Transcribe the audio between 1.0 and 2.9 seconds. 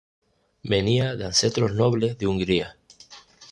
de ancestros nobles de Hungría.